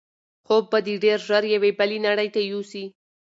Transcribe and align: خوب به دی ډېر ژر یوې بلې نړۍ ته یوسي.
خوب 0.45 0.63
به 0.71 0.79
دی 0.85 0.95
ډېر 1.03 1.19
ژر 1.27 1.43
یوې 1.55 1.71
بلې 1.79 1.99
نړۍ 2.07 2.29
ته 2.35 2.41
یوسي. 2.51 2.85